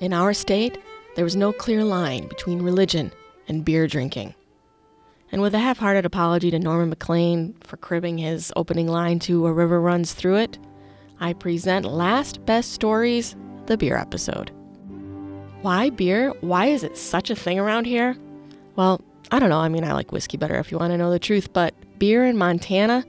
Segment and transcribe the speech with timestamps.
[0.00, 0.78] In our state,
[1.16, 3.10] there was no clear line between religion
[3.48, 4.34] and beer drinking.
[5.32, 9.46] And with a half hearted apology to Norman Maclean for cribbing his opening line to
[9.46, 10.58] A River Runs Through It,
[11.18, 13.34] I present Last Best Stories,
[13.66, 14.52] the beer episode.
[15.62, 16.32] Why beer?
[16.42, 18.16] Why is it such a thing around here?
[18.76, 19.00] Well,
[19.32, 19.58] I don't know.
[19.58, 22.24] I mean, I like whiskey better if you want to know the truth, but beer
[22.24, 23.04] in Montana,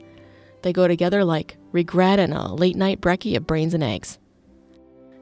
[0.62, 4.18] they go together like regret and a late night brekkie of brains and eggs.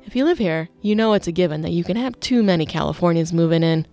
[0.08, 2.64] If you live here, you know it's a given that you can have too many
[2.64, 3.86] Californians moving in,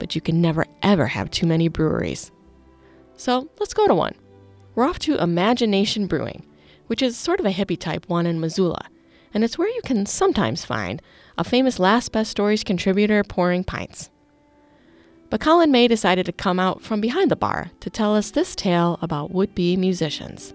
[0.00, 2.32] but you can never ever have too many breweries.
[3.16, 4.16] So let's go to one.
[4.74, 6.44] We're off to Imagine Nation Brewing,
[6.88, 8.88] which is sort of a hippie type one in Missoula,
[9.32, 11.00] and it's where you can sometimes find
[11.38, 14.10] a famous Last Best Stories contributor pouring pints.
[15.30, 18.56] But Colin May decided to come out from behind the bar to tell us this
[18.56, 20.52] tale about would be musicians.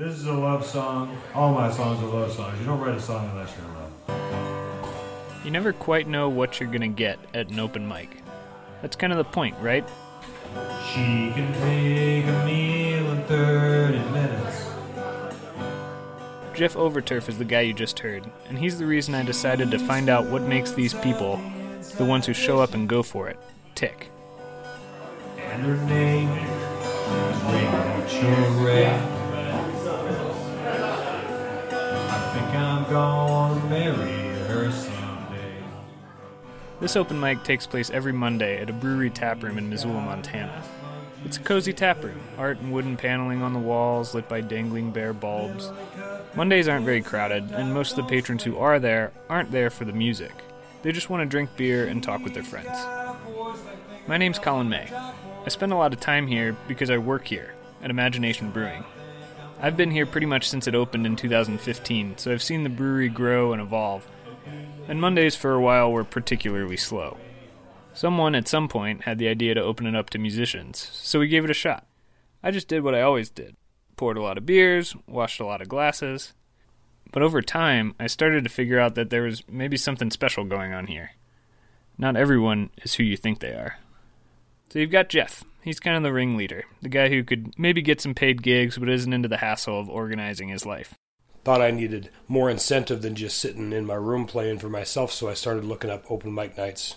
[0.00, 1.14] This is a love song.
[1.34, 2.58] All my songs are love songs.
[2.58, 5.44] You don't write a song unless you're in love.
[5.44, 8.22] You never quite know what you're gonna get at an open mic.
[8.80, 9.86] That's kind of the point, right?
[10.88, 14.70] She can take a meal in 30 minutes.
[16.54, 19.78] Jeff Overturf is the guy you just heard, and he's the reason I decided to
[19.78, 21.38] find out what makes these people,
[21.98, 23.38] the ones who show up and go for it,
[23.74, 24.10] tick.
[25.36, 29.19] And her name is Rachael Ray.
[32.90, 33.94] Marry
[34.48, 35.54] her someday.
[36.80, 40.60] This open mic takes place every Monday at a brewery tap room in Missoula, Montana.
[41.24, 44.90] It's a cozy tap room, art and wooden paneling on the walls lit by dangling
[44.90, 45.70] bare bulbs.
[46.34, 49.84] Mondays aren't very crowded, and most of the patrons who are there aren't there for
[49.84, 50.32] the music.
[50.82, 52.76] They just want to drink beer and talk with their friends.
[54.08, 54.90] My name's Colin May.
[55.44, 57.54] I spend a lot of time here because I work here
[57.84, 58.82] at Imagine Nation Brewing.
[59.60, 63.08] I've been here pretty much since it opened in 2015, so I've seen the brewery
[63.08, 64.08] grow and evolve.
[64.88, 67.18] And Mondays for a while were particularly slow.
[67.92, 71.28] Someone at some point had the idea to open it up to musicians, so we
[71.28, 71.86] gave it a shot.
[72.42, 73.56] I just did what I always did
[74.00, 76.32] poured a lot of beers, washed a lot of glasses.
[77.12, 80.72] But over time, I started to figure out that there was maybe something special going
[80.72, 81.10] on here.
[81.98, 83.76] Not everyone is who you think they are.
[84.70, 85.44] So you've got Jeff.
[85.62, 88.88] He's kind of the ringleader, the guy who could maybe get some paid gigs but
[88.88, 90.94] isn't into the hassle of organizing his life.
[91.44, 95.28] thought I needed more incentive than just sitting in my room playing for myself, so
[95.28, 96.96] I started looking up open mic nights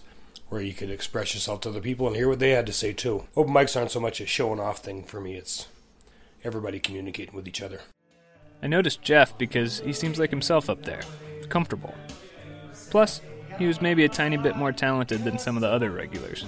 [0.49, 2.93] where you could express yourself to other people and hear what they had to say
[2.93, 3.27] too.
[3.35, 5.67] Open mics aren't so much a showing off thing for me, it's
[6.43, 7.81] everybody communicating with each other.
[8.61, 11.01] I noticed Jeff because he seems like himself up there,
[11.49, 11.93] comfortable.
[12.89, 13.19] Plus,
[13.57, 16.45] he was maybe a tiny bit more talented than some of the other regulars.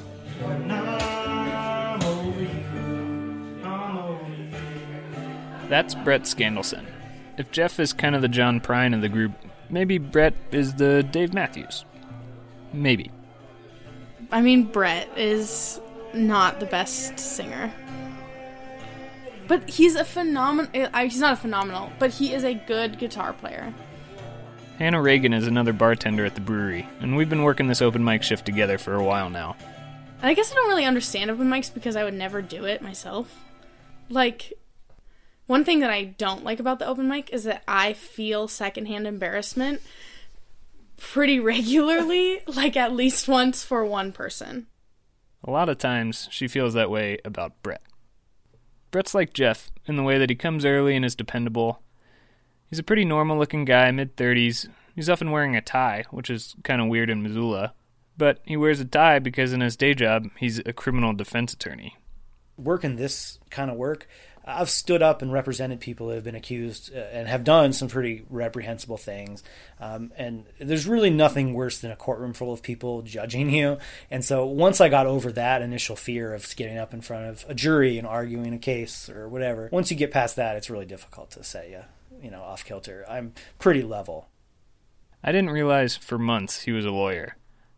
[5.70, 6.86] That's Brett Scandelson.
[7.38, 9.34] If Jeff is kind of the John Prine of the group,
[9.70, 11.86] maybe Brett is the Dave Matthews.
[12.72, 13.12] Maybe.
[14.32, 15.80] I mean, Brett is
[16.14, 17.74] not the best singer.
[19.48, 20.72] But he's a phenomenal.
[21.00, 23.74] He's not a phenomenal, but he is a good guitar player.
[24.80, 28.24] Hannah Reagan is another bartender at the brewery, and we've been working this open mic
[28.24, 29.56] shift together for a while now.
[30.22, 33.44] I guess I don't really understand open mics because I would never do it myself.
[34.10, 34.54] Like,
[35.48, 39.08] one thing that I don't like about the open mic is that I feel secondhand
[39.08, 39.82] embarrassment
[40.98, 44.68] pretty regularly, like at least once for one person.
[45.44, 47.82] A lot of times, she feels that way about Brett.
[48.90, 51.82] Brett's like Jeff in the way that he comes early and is dependable.
[52.70, 54.68] He's a pretty normal looking guy, mid 30s.
[54.96, 57.74] He's often wearing a tie, which is kind of weird in Missoula.
[58.18, 61.98] But he wears a tie because in his day job, he's a criminal defense attorney.
[62.58, 64.08] working this kind of work,
[64.48, 67.88] I've stood up and represented people that have been accused uh, and have done some
[67.88, 69.44] pretty reprehensible things.
[69.80, 73.80] Um, and there's really nothing worse than a courtroom full of people judging you.
[74.12, 77.46] And so once I got over that initial fear of getting up in front of
[77.50, 80.86] a jury and arguing a case or whatever, once you get past that, it's really
[80.86, 81.82] difficult to set you,
[82.22, 83.04] you know, off kilter.
[83.10, 84.30] I'm pretty level.
[85.24, 87.36] I didn't realize for months he was a lawyer.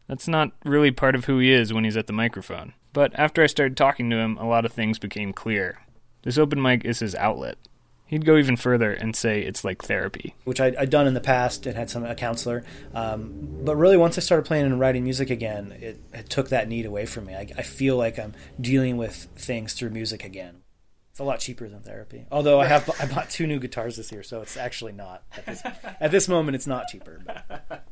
[0.08, 2.74] That's not really part of who he is when he's at the microphone.
[2.92, 5.80] But after I started talking to him, a lot of things became clear.
[6.28, 7.58] This open mic is his outlet.
[8.06, 10.36] He'd go even further and say it's like therapy.
[10.44, 12.66] which I'd, I'd done in the past and had some a counselor.
[12.94, 16.68] Um, but really, once I started playing and writing music again, it, it took that
[16.68, 17.34] need away from me.
[17.34, 20.64] I, I feel like I'm dealing with things through music again.
[21.12, 22.26] It's a lot cheaper than therapy.
[22.30, 25.46] Although I have I bought two new guitars this year, so it's actually not at
[25.46, 25.62] this,
[26.02, 26.56] at this moment.
[26.56, 27.22] It's not cheaper.
[27.26, 27.86] But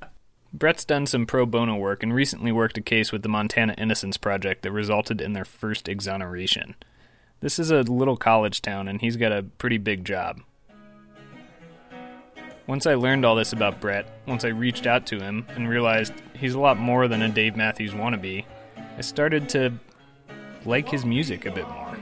[0.52, 4.18] Brett's done some pro bono work and recently worked a case with the Montana Innocence
[4.18, 6.76] Project that resulted in their first exoneration.
[7.42, 10.42] This is a little college town, and he's got a pretty big job.
[12.68, 16.14] Once I learned all this about Brett, once I reached out to him and realized
[16.34, 18.46] he's a lot more than a Dave Matthews wannabe,
[18.98, 19.74] I started to
[20.66, 21.96] like his music a bit more.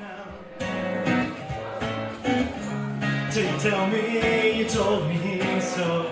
[3.60, 6.06] tell me you told me so.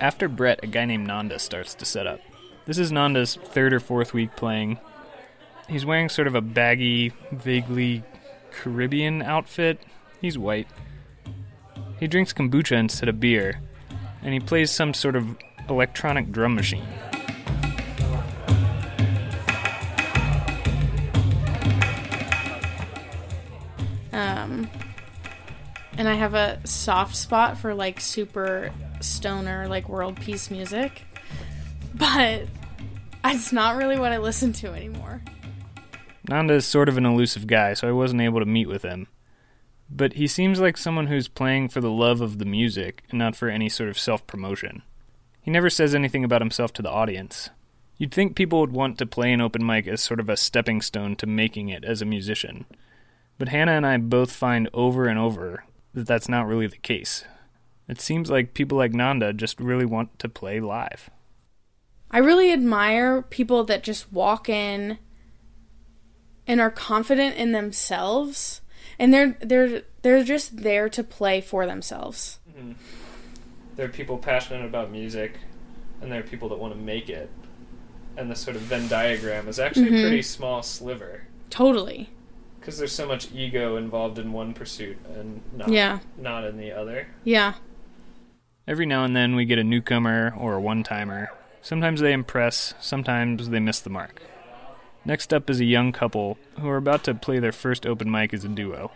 [0.00, 2.20] After Brett, a guy named Nanda starts to set up.
[2.66, 4.78] This is Nanda's third or fourth week playing.
[5.72, 8.02] He's wearing sort of a baggy, vaguely
[8.50, 9.80] Caribbean outfit.
[10.20, 10.68] He's white.
[11.98, 13.62] He drinks kombucha instead of beer,
[14.22, 15.34] and he plays some sort of
[15.70, 16.86] electronic drum machine.
[24.12, 24.68] Um,
[25.96, 31.06] and I have a soft spot for like super stoner, like world peace music.
[31.94, 32.42] But
[33.24, 35.22] it's not really what I listen to anymore.
[36.28, 39.08] Nanda is sort of an elusive guy, so I wasn't able to meet with him.
[39.90, 43.36] But he seems like someone who's playing for the love of the music and not
[43.36, 44.82] for any sort of self promotion.
[45.40, 47.50] He never says anything about himself to the audience.
[47.98, 50.80] You'd think people would want to play an open mic as sort of a stepping
[50.80, 52.64] stone to making it as a musician.
[53.38, 55.64] But Hannah and I both find over and over
[55.94, 57.24] that that's not really the case.
[57.88, 61.10] It seems like people like Nanda just really want to play live.
[62.10, 64.98] I really admire people that just walk in
[66.46, 68.60] and are confident in themselves
[68.98, 72.38] and they're they're they're just there to play for themselves.
[72.50, 72.72] Mm-hmm.
[73.76, 75.36] There are people passionate about music
[76.00, 77.30] and there are people that want to make it.
[78.16, 79.98] And the sort of Venn diagram is actually Mhm.
[80.00, 81.22] a pretty small sliver.
[81.50, 82.10] Totally.
[82.60, 85.98] because there's so much ego involved in one pursuit and not Yeah.
[86.16, 87.08] not in the other.
[87.24, 87.54] Yeah.
[88.68, 91.28] Every now and then we get a newcomer or a one-timer.
[91.60, 94.22] Sometimes they impress, sometimes they miss the mark.
[95.04, 98.32] Next up is a young couple who are about to play their first open mic
[98.32, 98.92] as a duo.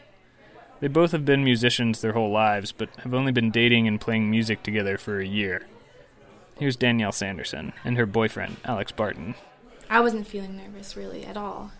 [0.81, 4.31] They both have been musicians their whole lives, but have only been dating and playing
[4.31, 5.67] music together for a year.
[6.59, 9.35] Here's Danielle Sanderson and her boyfriend, Alex Barton.
[9.91, 11.73] I wasn't feeling nervous really at all.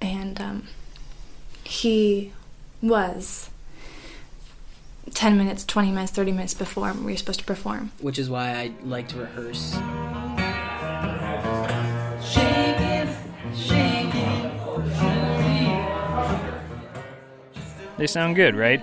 [0.00, 0.68] And um,
[1.64, 2.32] he
[2.82, 3.50] was
[5.14, 7.92] 10 minutes, 20 minutes, 30 minutes before we were supposed to perform.
[8.00, 9.76] which is why I like to rehearse.
[18.02, 18.82] They sound good, right?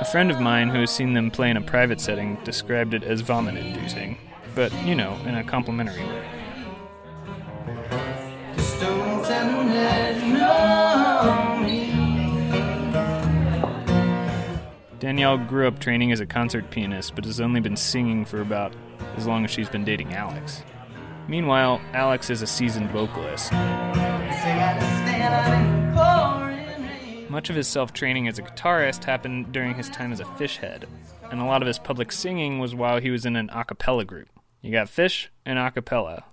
[0.00, 3.04] A friend of mine who has seen them play in a private setting described it
[3.04, 4.18] as vomit inducing,
[4.56, 6.24] but, you know, in a complimentary way.
[14.98, 18.74] Danielle grew up training as a concert pianist, but has only been singing for about
[19.16, 20.64] as long as she's been dating Alex.
[21.28, 23.52] Meanwhile, Alex is a seasoned vocalist.
[27.30, 30.56] Much of his self training as a guitarist happened during his time as a Phish
[30.56, 30.88] head,
[31.30, 34.04] and a lot of his public singing was while he was in an a cappella
[34.04, 34.28] group.
[34.60, 36.24] You got Phish and a cappella.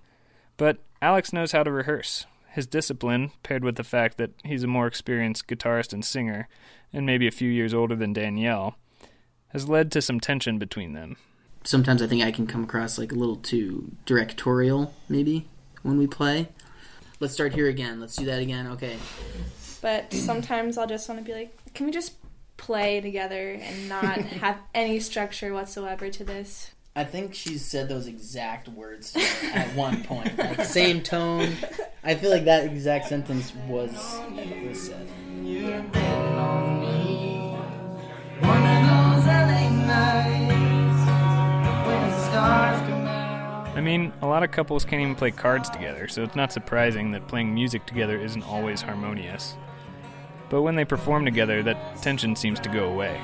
[0.56, 2.26] But Alex knows how to rehearse.
[2.50, 6.48] His discipline, paired with the fact that he's a more experienced guitarist and singer,
[6.92, 8.74] and maybe a few years older than Danielle,
[9.50, 11.16] has led to some tension between them.
[11.62, 15.46] Sometimes I think I can come across like a little too directorial, maybe,
[15.82, 16.48] when we play.
[17.20, 18.00] Let's start here again.
[18.00, 18.66] Let's do that again.
[18.66, 18.96] Okay.
[19.80, 22.14] But sometimes I'll just want to be like, can we just
[22.56, 26.72] play together and not have any structure whatsoever to this?
[26.96, 29.14] I think she said those exact words
[29.54, 30.36] at one point.
[30.36, 31.52] Like, same tone.
[32.02, 33.92] I feel like that exact sentence was,
[34.64, 35.08] was said.
[43.78, 47.12] I mean, a lot of couples can't even play cards together, so it's not surprising
[47.12, 49.56] that playing music together isn't always harmonious.
[50.50, 53.20] But when they perform together, that tension seems to go away.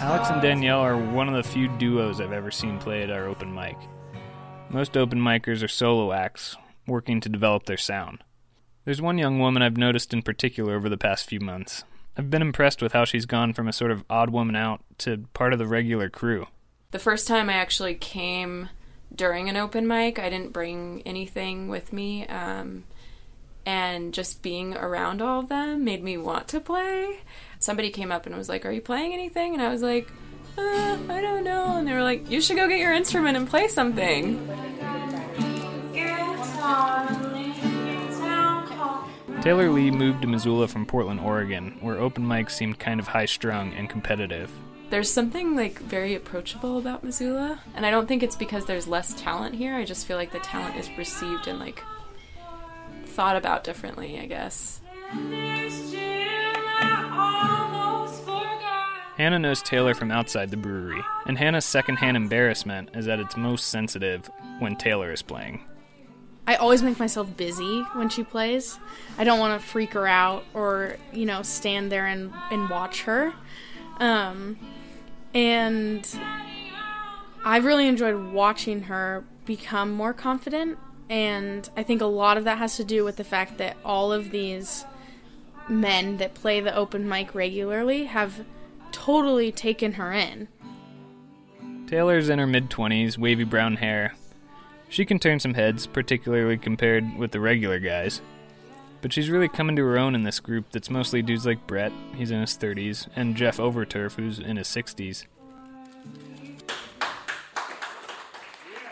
[0.00, 3.26] Alex and Danielle are one of the few duos I've ever seen play at our
[3.26, 3.76] open mic.
[4.68, 6.56] Most open micers are solo acts,
[6.86, 8.22] working to develop their sound.
[8.84, 11.84] There's one young woman I've noticed in particular over the past few months.
[12.18, 15.24] I've been impressed with how she's gone from a sort of odd woman out to
[15.32, 16.46] part of the regular crew.
[16.90, 18.68] The first time I actually came
[19.14, 22.26] during an open mic, I didn't bring anything with me.
[22.26, 22.84] Um,
[23.66, 27.20] and just being around all of them made me want to play.
[27.58, 29.54] Somebody came up and was like, Are you playing anything?
[29.54, 30.10] And I was like,
[30.58, 31.76] uh, I don't know.
[31.76, 34.46] And they were like, You should go get your instrument and play something.
[39.40, 43.26] Taylor Lee moved to Missoula from Portland, Oregon, where open mics seemed kind of high
[43.26, 44.50] strung and competitive.
[44.90, 49.14] There's something like very approachable about Missoula, and I don't think it's because there's less
[49.20, 49.74] talent here.
[49.74, 51.82] I just feel like the talent is received and like
[53.04, 54.80] thought about differently, I guess.
[59.16, 63.68] Hannah knows Taylor from outside the brewery, and Hannah's secondhand embarrassment is at its most
[63.68, 65.64] sensitive when Taylor is playing.
[66.46, 68.78] I always make myself busy when she plays.
[69.16, 73.02] I don't want to freak her out or, you know, stand there and, and watch
[73.04, 73.32] her.
[73.98, 74.58] Um,
[75.32, 76.08] and
[77.44, 80.78] I've really enjoyed watching her become more confident.
[81.10, 84.12] And I think a lot of that has to do with the fact that all
[84.12, 84.84] of these
[85.68, 88.44] men that play the open mic regularly have
[88.92, 90.48] totally taken her in.
[91.86, 94.14] Taylor's in her mid 20s, wavy brown hair.
[94.88, 98.22] She can turn some heads, particularly compared with the regular guys.
[99.04, 101.92] But she's really coming to her own in this group that's mostly dudes like Brett,
[102.16, 105.26] he's in his 30s, and Jeff Overturf, who's in his 60s.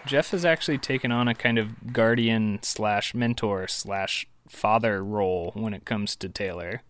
[0.04, 5.72] Jeff has actually taken on a kind of guardian slash mentor slash father role when
[5.72, 6.82] it comes to Taylor.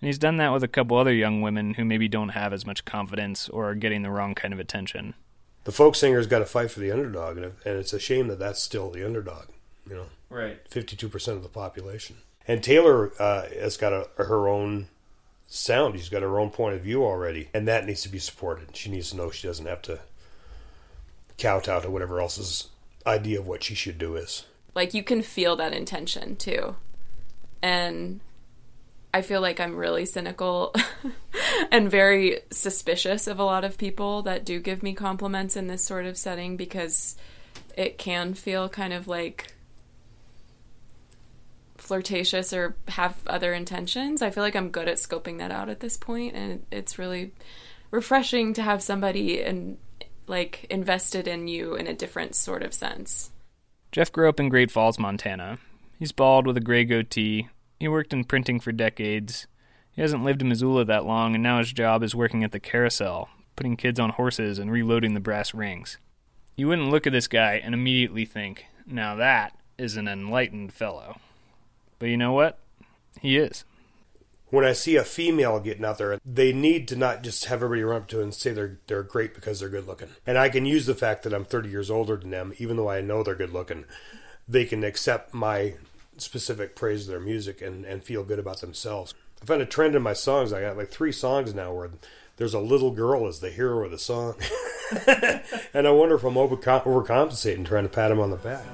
[0.00, 2.66] And he's done that with a couple other young women who maybe don't have as
[2.66, 5.14] much confidence or are getting the wrong kind of attention.
[5.62, 8.40] The folk singer's got to fight for the underdog, and, and it's a shame that
[8.40, 9.44] that's still the underdog.
[9.88, 10.58] You know, Right.
[10.68, 12.16] fifty-two percent of the population.
[12.46, 14.88] And Taylor uh, has got a, her own
[15.46, 15.98] sound.
[15.98, 18.76] She's got her own point of view already, and that needs to be supported.
[18.76, 20.00] She needs to know she doesn't have to
[21.38, 22.68] kowtow to whatever else's
[23.06, 24.44] idea of what she should do is.
[24.74, 26.76] Like you can feel that intention too.
[27.62, 28.20] And
[29.12, 30.74] I feel like I'm really cynical
[31.70, 35.84] and very suspicious of a lot of people that do give me compliments in this
[35.84, 37.16] sort of setting because
[37.76, 39.54] it can feel kind of like
[41.84, 44.22] flirtatious or have other intentions.
[44.22, 47.32] I feel like I'm good at scoping that out at this point and it's really
[47.90, 49.76] refreshing to have somebody and
[50.26, 53.30] like invested in you in a different sort of sense.
[53.92, 55.58] Jeff grew up in Great Falls, Montana.
[55.98, 57.48] He's bald with a gray goatee.
[57.78, 59.46] He worked in printing for decades.
[59.92, 62.58] He hasn't lived in Missoula that long, and now his job is working at the
[62.58, 65.98] carousel, putting kids on horses and reloading the brass rings.
[66.56, 71.20] You wouldn't look at this guy and immediately think, now that is an enlightened fellow.
[71.98, 72.58] But you know what?
[73.20, 73.64] He is.
[74.50, 77.82] When I see a female getting out there, they need to not just have everybody
[77.82, 80.10] run up to and say they're they're great because they're good looking.
[80.26, 82.90] And I can use the fact that I'm 30 years older than them, even though
[82.90, 83.84] I know they're good looking.
[84.46, 85.74] They can accept my
[86.18, 89.14] specific praise of their music and, and feel good about themselves.
[89.42, 90.52] I found a trend in my songs.
[90.52, 91.90] I got like three songs now where
[92.36, 94.34] there's a little girl as the hero of the song.
[95.74, 98.64] and I wonder if I'm overcom- overcompensating trying to pat him on the back.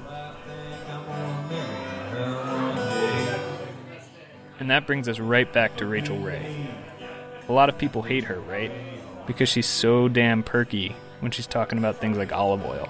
[4.61, 6.69] And that brings us right back to Rachael Ray.
[7.49, 8.71] A lot of people hate her, right?
[9.27, 12.87] Because she's so damn perky when she's talking about things like olive oil.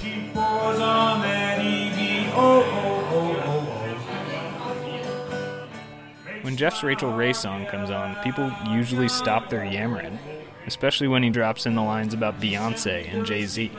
[0.00, 2.32] She pours on that EV.
[2.34, 3.68] Oh, oh, oh, oh,
[6.22, 10.18] oh, When Jeff's Rachael Ray song comes on, people usually stop their yammering,
[10.66, 13.70] especially when he drops in the lines about Beyonce and Jay Z.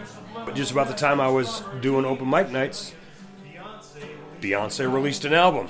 [0.53, 2.93] Just about the time I was doing open mic nights,
[4.41, 5.67] Beyonce released an album.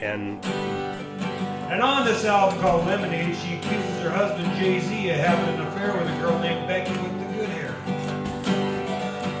[0.00, 5.54] And And on this album called Lemonade, she accuses her husband Jay Z of having
[5.54, 7.74] an affair with a girl named Becky with the good hair.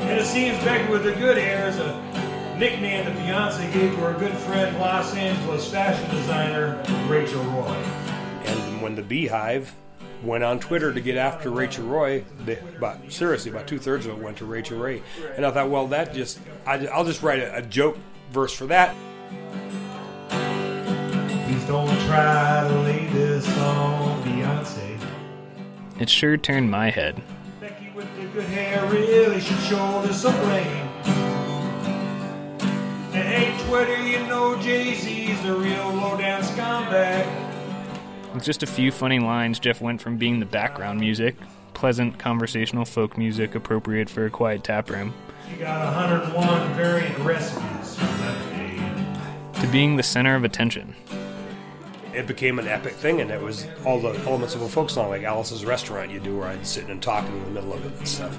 [0.08, 1.92] And it seems Becky with the good hair is a
[2.58, 7.74] nickname that Beyonce gave to her good friend, Los Angeles fashion designer Rachel Roy.
[8.44, 9.70] and when the BeyHive
[10.24, 14.18] went on Twitter to get after Rachel Roy, they, about seriously about two thirds of
[14.18, 15.02] it went to Rachael Ray.
[15.36, 17.96] And I thought, well, that just I, I'll just write a, a joke
[18.32, 18.94] verse for that.
[21.68, 24.98] Don't try to lay this on Beyonce.
[26.00, 27.22] It sure turned my head.
[27.60, 30.88] Becky with the good hair really should shoulder some blame.
[33.12, 37.26] And hey, Twitter, you know Jay Z's the real low down scumbag.
[38.32, 41.36] With just a few funny lines, Jeff went from being the background music,
[41.74, 45.12] pleasant conversational folk music appropriate for a quiet tap room,
[45.52, 49.54] You got 101 variant recipes for lemonade.
[49.60, 50.94] to being the center of attention.
[52.18, 55.10] It became an epic thing, and it was all the elements of a folk song,
[55.10, 57.96] like Alice's Restaurant you do, where I'd sit and talk in the middle of it
[57.96, 58.36] and stuff.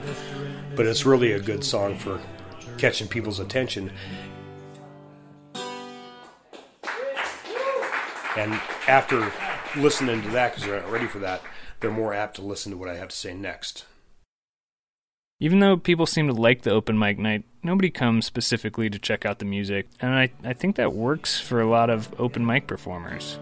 [0.75, 2.19] But it's really a good song for
[2.77, 3.89] catching people's attention.
[8.35, 8.59] And
[8.89, 9.31] after
[9.77, 11.41] listening to that, because they're not ready for that,
[11.79, 13.85] they're more apt to listen to what I have to say next.
[15.39, 19.25] Even though people seem to like the open mic night, nobody comes specifically to check
[19.25, 22.67] out the music, and I, I think that works for a lot of open mic
[22.67, 23.39] performers.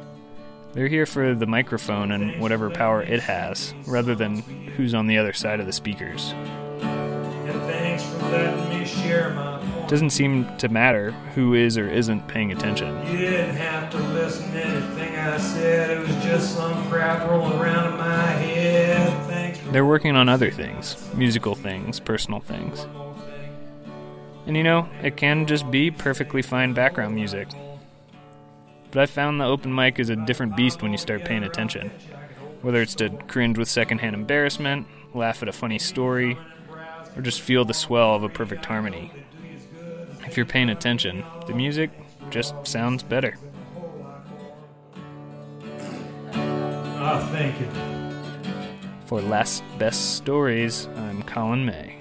[0.78, 4.44] They're here for the microphone and whatever power it has, rather than
[4.76, 6.34] who's on the other side of the speakers.
[6.82, 9.86] And thanks for letting me share my point.
[9.86, 12.96] It doesn't seem to matter who is or isn't paying attention.
[13.08, 15.90] You didn't have to listen to anything I said.
[15.90, 19.28] It was just some crap rolling around in my head.
[19.28, 22.86] Thanks for They're working on other things musical things, personal things.
[24.46, 27.48] And you know, it can just be perfectly fine background music.
[28.92, 31.92] But I've found the open mic is a different beast when you start paying attention.
[32.62, 36.38] Whether it's to cringe with secondhand embarrassment, laugh at a funny story,
[37.16, 39.12] or just feel the swell of a perfect harmony.
[40.26, 41.92] If you're paying attention, the music
[42.30, 43.38] just sounds better.
[46.34, 47.68] Oh, thank you.
[49.06, 51.97] For Last Best Stories, I'm Colin May.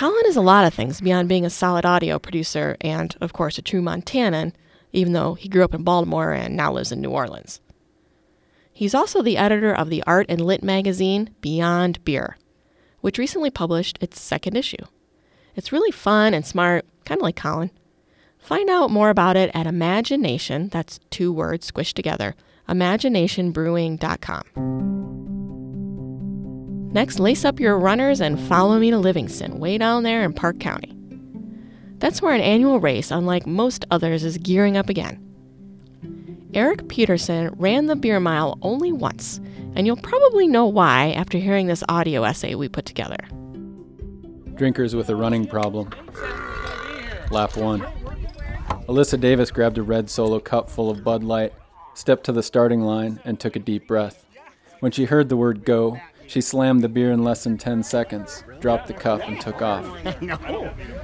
[0.00, 3.58] Colin is a lot of things beyond being a solid audio producer and, of course,
[3.58, 4.54] a true Montanan,
[4.94, 7.60] even though he grew up in Baltimore and now lives in New Orleans.
[8.72, 12.38] He's also the editor of the art and lit magazine Beyond Beer,
[13.02, 14.86] which recently published its second issue.
[15.54, 17.70] It's really fun and smart, kind of like Colin.
[18.38, 22.34] Find out more about it at Imagination, that's two words squished together,
[22.70, 24.89] imaginenationbrewing.com.
[26.92, 30.58] Next, lace up your runners and follow me to Livingston, way down there in Park
[30.58, 30.92] County.
[31.98, 35.24] That's where an annual race, unlike most others, is gearing up again.
[36.52, 39.38] Eric Peterson ran the beer mile only once,
[39.76, 43.18] and you'll probably know why after hearing this audio essay we put together.
[44.56, 45.90] Drinkers with a running problem.
[47.30, 47.82] Lap 1.
[48.88, 51.52] Alyssa Davis grabbed a red solo cup full of Bud Light,
[51.94, 54.26] stepped to the starting line, and took a deep breath.
[54.80, 58.44] When she heard the word go, she slammed the beer in less than 10 seconds,
[58.60, 59.84] dropped the cup, and took off.
[60.22, 60.38] no,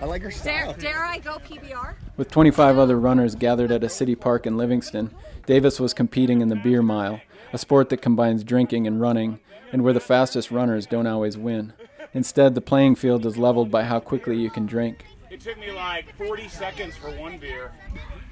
[0.01, 0.73] I like her style.
[0.75, 1.97] Dare, dare I go PBR?
[2.17, 5.13] With 25 other runners gathered at a city park in Livingston,
[5.45, 7.21] Davis was competing in the beer mile,
[7.53, 9.41] a sport that combines drinking and running,
[9.73, 11.73] and where the fastest runners don't always win.
[12.15, 15.07] Instead, the playing field is leveled by how quickly you can drink.
[15.29, 17.73] It took me like 40 seconds for one beer.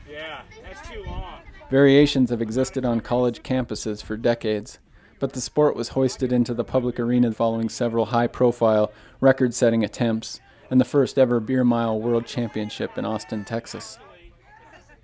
[0.08, 1.40] Yeah, that's too long.
[1.72, 4.78] Variations have existed on college campuses for decades,
[5.18, 9.84] but the sport was hoisted into the public arena following several high profile, record setting
[9.84, 13.98] attempts and the first ever Beer Mile World Championship in Austin, Texas.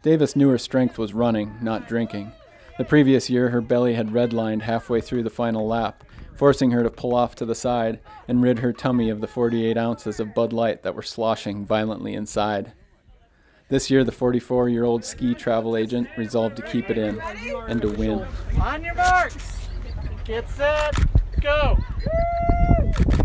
[0.03, 2.33] Davis knew her strength was running, not drinking.
[2.79, 6.03] The previous year, her belly had redlined halfway through the final lap,
[6.35, 9.77] forcing her to pull off to the side and rid her tummy of the 48
[9.77, 12.73] ounces of Bud Light that were sloshing violently inside.
[13.69, 17.21] This year, the 44 year old ski travel agent resolved to keep it in
[17.69, 18.27] and to win.
[18.61, 19.60] On your marks.
[20.25, 20.95] Get set.
[21.41, 21.79] Go.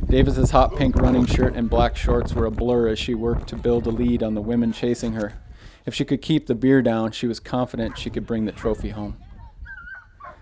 [0.08, 3.56] Davis's hot pink running shirt and black shorts were a blur as she worked to
[3.56, 5.34] build a lead on the women chasing her.
[5.86, 8.90] If she could keep the beer down, she was confident she could bring the trophy
[8.90, 9.18] home.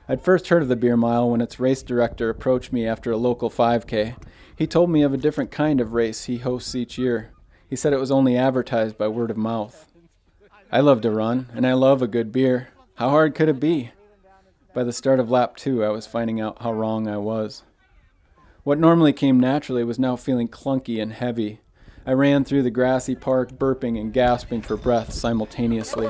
[0.08, 3.18] I'd first heard of the beer mile when its race director approached me after a
[3.18, 4.16] local 5K.
[4.56, 7.32] He told me of a different kind of race he hosts each year.
[7.70, 9.88] He said it was only advertised by word of mouth.
[10.72, 12.70] I love to run, and I love a good beer.
[12.96, 13.92] How hard could it be?
[14.74, 17.62] By the start of lap two, I was finding out how wrong I was.
[18.64, 21.60] What normally came naturally was now feeling clunky and heavy.
[22.08, 26.08] I ran through the grassy park, burping and gasping for breath simultaneously.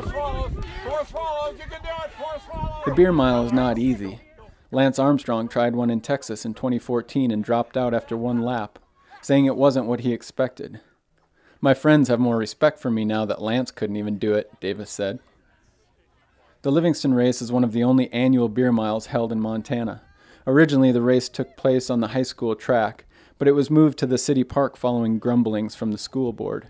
[2.85, 4.21] The beer mile is not easy.
[4.71, 8.79] Lance Armstrong tried one in Texas in 2014 and dropped out after one lap,
[9.21, 10.79] saying it wasn't what he expected.
[11.59, 14.89] My friends have more respect for me now that Lance couldn't even do it, Davis
[14.89, 15.19] said.
[16.63, 20.01] The Livingston race is one of the only annual beer miles held in Montana.
[20.47, 23.03] Originally, the race took place on the high school track,
[23.37, 26.67] but it was moved to the city park following grumblings from the school board.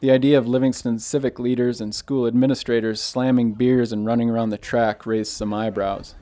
[0.00, 4.58] The idea of Livingston's civic leaders and school administrators slamming beers and running around the
[4.58, 6.16] track raised some eyebrows.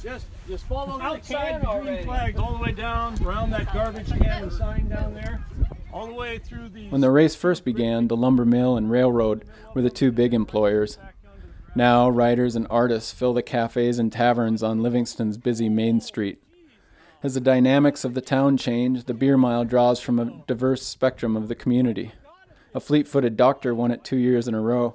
[0.00, 4.44] Just, just follow outside the green flags all the way down around that garbage can
[4.44, 5.44] and sign down there,
[5.92, 6.88] all the way through the.
[6.90, 10.98] When the race first began, the lumber mill and railroad were the two big employers.
[11.76, 16.40] Now, writers and artists fill the cafes and taverns on Livingston's busy Main Street.
[17.20, 21.36] As the dynamics of the town change, the beer mile draws from a diverse spectrum
[21.36, 22.12] of the community.
[22.74, 24.94] A fleet footed doctor won it two years in a row.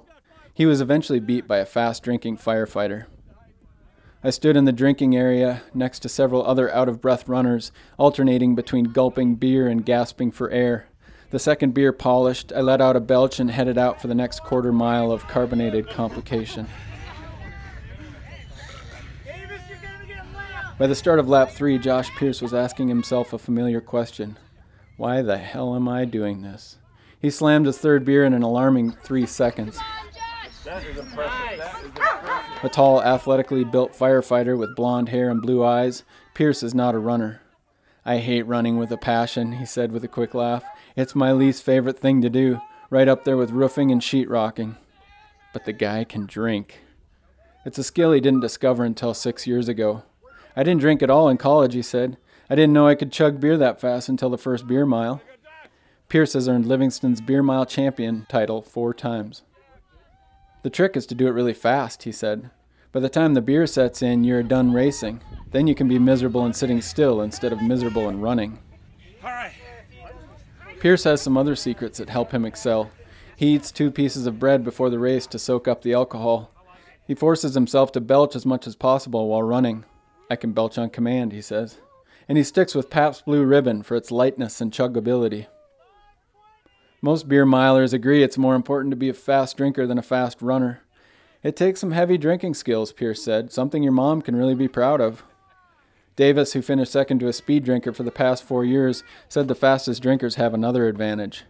[0.54, 3.06] He was eventually beat by a fast drinking firefighter.
[4.22, 8.54] I stood in the drinking area next to several other out of breath runners, alternating
[8.54, 10.86] between gulping beer and gasping for air.
[11.30, 14.42] The second beer polished, I let out a belch and headed out for the next
[14.42, 16.66] quarter mile of carbonated complication.
[20.76, 24.38] By the start of lap three, Josh Pierce was asking himself a familiar question
[24.96, 26.78] Why the hell am I doing this?
[27.20, 29.78] He slammed his third beer in an alarming three seconds.
[32.62, 36.02] A tall, athletically built firefighter with blond hair and blue eyes,
[36.34, 37.39] Pierce is not a runner.
[38.10, 40.64] I hate running with a passion, he said with a quick laugh.
[40.96, 44.78] It's my least favorite thing to do, right up there with roofing and sheetrocking.
[45.52, 46.80] But the guy can drink.
[47.64, 50.02] It's a skill he didn't discover until six years ago.
[50.56, 52.16] I didn't drink at all in college, he said.
[52.50, 55.22] I didn't know I could chug beer that fast until the first beer mile.
[56.08, 59.42] Pierce has earned Livingston's Beer Mile Champion title four times.
[60.64, 62.50] The trick is to do it really fast, he said.
[62.92, 65.20] By the time the beer sets in, you're done racing.
[65.52, 68.58] Then you can be miserable and sitting still instead of miserable and running.
[69.22, 69.52] All right.
[70.80, 72.90] Pierce has some other secrets that help him excel.
[73.36, 76.52] He eats two pieces of bread before the race to soak up the alcohol.
[77.06, 79.84] He forces himself to belch as much as possible while running.
[80.30, 81.78] I can belch on command, he says.
[82.28, 85.46] And he sticks with Pabst Blue Ribbon for its lightness and chuggability.
[87.02, 90.42] Most beer milers agree it's more important to be a fast drinker than a fast
[90.42, 90.80] runner.
[91.42, 95.00] It takes some heavy drinking skills, Pierce said, something your mom can really be proud
[95.00, 95.24] of.
[96.14, 99.54] Davis, who finished second to a speed drinker for the past four years, said the
[99.54, 101.44] fastest drinkers have another advantage.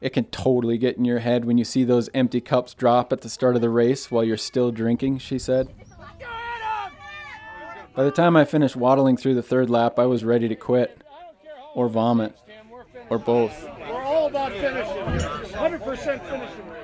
[0.00, 3.20] It can totally get in your head when you see those empty cups drop at
[3.20, 5.68] the start of the race while you're still drinking, she said.
[7.94, 11.02] By the time I finished waddling through the third lap, I was ready to quit.
[11.74, 12.34] Or vomit.
[13.10, 13.68] Or both.
[13.80, 15.02] We're all about finishing.
[15.52, 16.75] 100% finishing.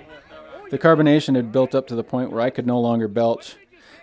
[0.72, 3.56] The carbonation had built up to the point where I could no longer belch.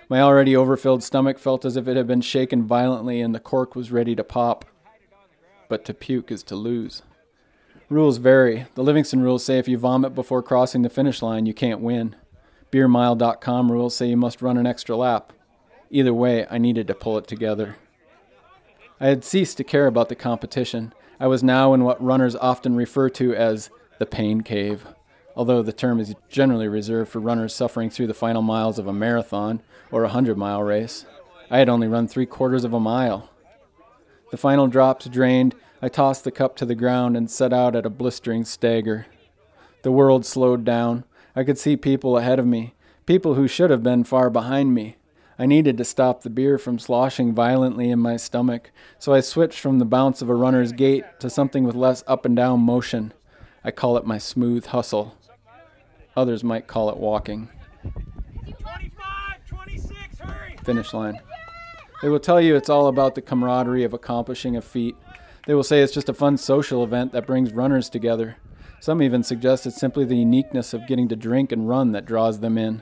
[0.07, 3.75] My already overfilled stomach felt as if it had been shaken violently and the cork
[3.75, 4.65] was ready to pop.
[5.67, 7.01] But to puke is to lose.
[7.89, 8.67] Rules vary.
[8.75, 12.15] The Livingston rules say if you vomit before crossing the finish line, you can't win.
[12.71, 15.33] BeerMile.com rules say you must run an extra lap.
[15.89, 17.77] Either way, I needed to pull it together.
[18.99, 20.93] I had ceased to care about the competition.
[21.19, 24.85] I was now in what runners often refer to as the pain cave,
[25.39, 28.93] although the term is generally reserved for runners suffering through the final miles of a
[28.93, 31.05] marathon or a hundred mile race.
[31.49, 33.29] I had only run three quarters of a mile.
[34.31, 37.85] The final drops drained, I tossed the cup to the ground and set out at
[37.85, 39.05] a blistering stagger.
[39.81, 41.05] The world slowed down.
[41.37, 42.73] I could see people ahead of me,
[43.05, 44.97] people who should have been far behind me.
[45.39, 49.61] I needed to stop the beer from sloshing violently in my stomach, so I switched
[49.61, 53.13] from the bounce of a runner's gait to something with less up and down motion.
[53.63, 55.15] I call it my smooth hustle.
[56.15, 57.49] Others might call it walking.
[58.59, 60.57] 25, 26, hurry!
[60.63, 61.19] Finish line.
[62.01, 64.95] They will tell you it's all about the camaraderie of accomplishing a feat.
[65.47, 68.37] They will say it's just a fun social event that brings runners together.
[68.79, 72.39] Some even suggest it's simply the uniqueness of getting to drink and run that draws
[72.39, 72.81] them in.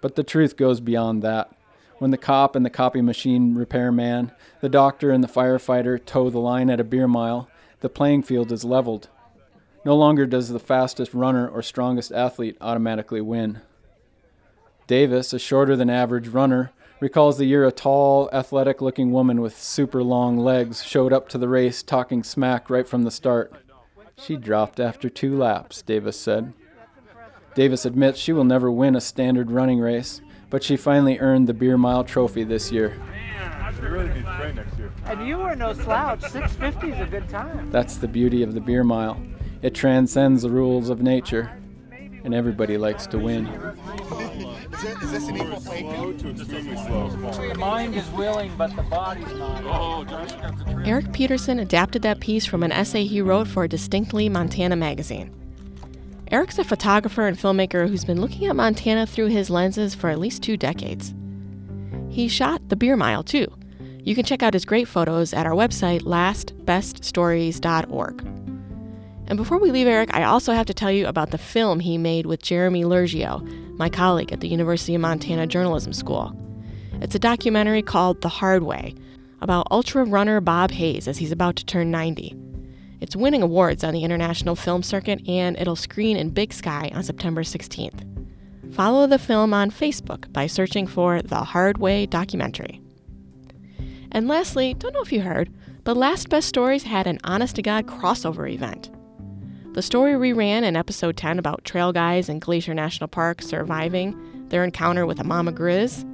[0.00, 1.50] But the truth goes beyond that.
[1.98, 6.38] When the cop and the copy machine repairman, the doctor and the firefighter toe the
[6.38, 7.48] line at a beer mile,
[7.80, 9.08] the playing field is leveled.
[9.84, 13.60] No longer does the fastest runner or strongest athlete automatically win.
[14.86, 19.58] Davis, a shorter than average runner, recalls the year a tall, athletic looking woman with
[19.58, 23.52] super long legs showed up to the race talking smack right from the start.
[24.16, 26.52] She dropped after two laps, Davis said.
[27.54, 31.54] Davis admits she will never win a standard running race, but she finally earned the
[31.54, 32.96] Beer Mile Trophy this year.
[33.80, 34.92] Really need to train next year.
[35.06, 36.20] And you were no slouch.
[36.20, 37.68] 650 is a good time.
[37.72, 39.20] That's the beauty of the Beer Mile.
[39.62, 41.52] It transcends the rules of nature,
[42.24, 43.46] and everybody likes to win.
[43.46, 47.08] Is, it, is this an equal playing Slow to extremely slow.
[47.48, 50.08] The mind is willing, but the body's not.
[50.08, 50.84] Josh got the train.
[50.84, 55.32] Eric Peterson adapted that piece from an essay he wrote for Distinctly Montana magazine.
[56.32, 60.18] Eric's a photographer and filmmaker who's been looking at Montana through his lenses for at
[60.18, 61.14] least two decades.
[62.08, 63.46] He shot the Beer Mile, too.
[64.00, 68.41] You can check out his great photos at our website, lastbeststories.org.
[69.26, 71.96] And before we leave Eric, I also have to tell you about the film he
[71.96, 73.40] made with Jeremy Lurgio,
[73.78, 76.36] my colleague at the University of Montana Journalism School.
[77.00, 78.94] It's a documentary called The Hard Way
[79.40, 82.36] about ultra runner Bob Hayes as he's about to turn 90.
[83.00, 87.02] It's winning awards on the international film circuit and it'll screen in Big Sky on
[87.02, 88.08] September 16th.
[88.72, 92.80] Follow the film on Facebook by searching for The Hard Way Documentary.
[94.12, 95.52] And lastly, don't know if you heard,
[95.84, 98.90] but Last Best Stories had an honest to God crossover event.
[99.72, 104.48] The story we ran in episode 10 about trail guys in Glacier National Park surviving
[104.48, 106.04] their encounter with a mama grizz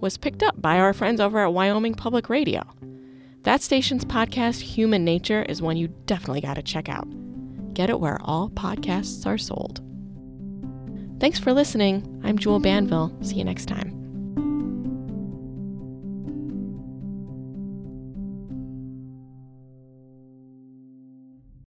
[0.00, 2.62] was picked up by our friends over at Wyoming Public Radio.
[3.42, 7.06] That station's podcast, Human Nature, is one you definitely got to check out.
[7.74, 9.82] Get it where all podcasts are sold.
[11.20, 12.22] Thanks for listening.
[12.24, 13.14] I'm Jule Banville.
[13.22, 14.03] See you next time.